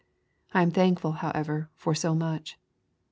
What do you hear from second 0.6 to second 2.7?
am thankful, however, for so much.